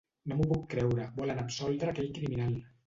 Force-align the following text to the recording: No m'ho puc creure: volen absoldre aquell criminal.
No 0.29 0.37
m'ho 0.39 0.47
puc 0.53 0.63
creure: 0.71 1.07
volen 1.21 1.43
absoldre 1.45 1.95
aquell 1.95 2.13
criminal. 2.19 2.61